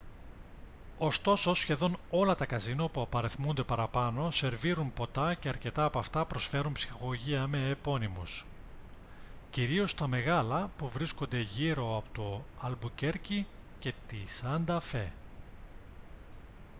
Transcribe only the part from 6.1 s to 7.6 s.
προσφέρουν ψυχαγωγία